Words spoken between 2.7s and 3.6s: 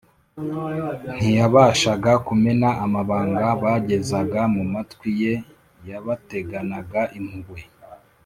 amabanga